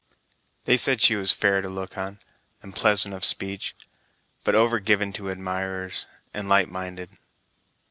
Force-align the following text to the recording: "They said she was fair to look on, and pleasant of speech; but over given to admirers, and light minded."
"They 0.65 0.77
said 0.77 0.99
she 0.99 1.15
was 1.15 1.31
fair 1.31 1.61
to 1.61 1.69
look 1.69 1.95
on, 1.95 2.17
and 2.63 2.73
pleasant 2.73 3.13
of 3.13 3.23
speech; 3.23 3.75
but 4.43 4.55
over 4.55 4.79
given 4.79 5.13
to 5.13 5.29
admirers, 5.29 6.07
and 6.33 6.49
light 6.49 6.71
minded." 6.71 7.11